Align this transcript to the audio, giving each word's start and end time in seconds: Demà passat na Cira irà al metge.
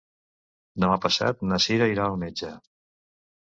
Demà 0.83 0.95
passat 1.03 1.43
na 1.51 1.59
Cira 1.67 1.89
irà 1.93 2.09
al 2.13 2.19
metge. 2.25 2.51